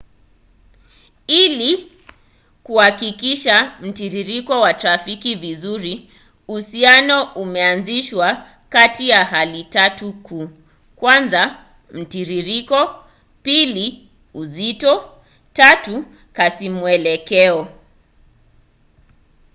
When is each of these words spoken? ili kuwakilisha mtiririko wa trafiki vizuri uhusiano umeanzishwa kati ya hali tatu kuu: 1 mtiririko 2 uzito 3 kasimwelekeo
ili 1.27 1.91
kuwakilisha 2.63 3.77
mtiririko 3.81 4.61
wa 4.61 4.73
trafiki 4.73 5.35
vizuri 5.35 6.11
uhusiano 6.47 7.23
umeanzishwa 7.23 8.47
kati 8.69 9.09
ya 9.09 9.25
hali 9.25 9.63
tatu 9.63 10.13
kuu: 10.13 10.49
1 10.97 11.55
mtiririko 11.91 12.95
2 13.45 13.99
uzito 14.33 15.19
3 15.53 16.03
kasimwelekeo 16.33 17.67